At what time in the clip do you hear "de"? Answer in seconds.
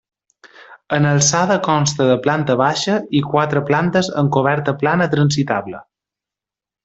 2.11-2.15